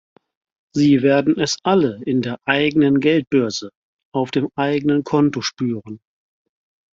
Sie 0.73 1.03
werden 1.03 1.39
es 1.39 1.57
alle 1.61 2.01
in 2.07 2.23
der 2.23 2.39
eigenen 2.45 3.01
Geldbörse, 3.01 3.69
auf 4.15 4.31
dem 4.31 4.49
eigenen 4.55 5.03
Konto 5.03 5.41
spüren. 5.43 5.99